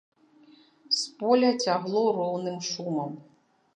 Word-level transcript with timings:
З 0.99 1.13
поля 1.19 1.51
цягло 1.65 2.03
роўным 2.19 2.57
шумам. 2.73 3.13